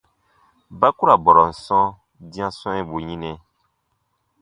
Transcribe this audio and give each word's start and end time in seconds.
Ba 0.79 0.87
ku 0.95 1.03
ra 1.07 1.15
bɔrɔn 1.23 1.51
sɔ̃ 1.63 1.83
dĩa 2.31 2.47
swɛ̃ɛbu 2.57 2.97
yinɛ. 3.07 3.31